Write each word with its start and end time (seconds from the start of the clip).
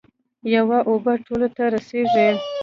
یوه 0.55 0.77
اوبه 0.89 1.13
ټولو 1.25 1.47
ته 1.55 1.63
رسیږي. 1.73 2.29